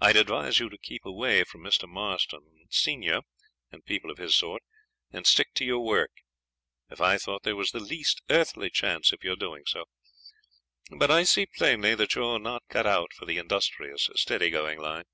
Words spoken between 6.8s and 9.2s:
if I thought there was the least earthly chance